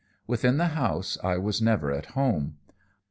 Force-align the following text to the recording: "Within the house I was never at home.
"Within 0.25 0.57
the 0.57 0.69
house 0.69 1.19
I 1.23 1.37
was 1.37 1.61
never 1.61 1.91
at 1.91 2.07
home. 2.17 2.55